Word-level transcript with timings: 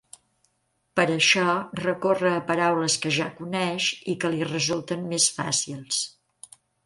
Per 0.99 1.03
això, 1.15 1.43
recorre 1.81 2.31
a 2.37 2.39
paraules 2.47 2.97
que 3.05 3.13
ja 3.19 3.27
coneix 3.43 3.91
i 4.13 4.17
que 4.23 4.33
li 4.37 4.49
resulten 4.53 5.07
més 5.15 5.31
fàcils. 5.39 6.01